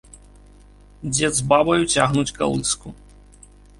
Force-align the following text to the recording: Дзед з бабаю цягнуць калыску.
Дзед 1.11 1.33
з 1.39 1.45
бабаю 1.51 1.77
цягнуць 1.97 2.35
калыску. 2.39 2.87